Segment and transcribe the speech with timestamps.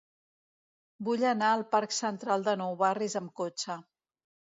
[1.09, 3.77] Vull anar al parc Central de Nou Barris amb cotxe.